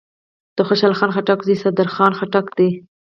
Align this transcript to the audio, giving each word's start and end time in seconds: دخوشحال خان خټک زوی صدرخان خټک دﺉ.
دخوشحال 0.57 0.93
خان 0.99 1.11
خټک 1.15 1.39
زوی 1.45 1.55
صدرخان 1.63 2.11
خټک 2.19 2.45
دﺉ. 2.57 2.69